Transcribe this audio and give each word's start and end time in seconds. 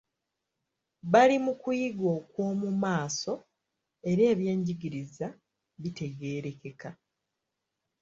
Bali 1.11 1.37
mu 1.45 1.53
kuyiga 1.61 2.07
okw'omu 2.19 2.69
maaso 2.83 3.33
era 4.09 4.23
ebyenjigiriza 4.33 5.27
bitegeerekeka. 5.81 6.89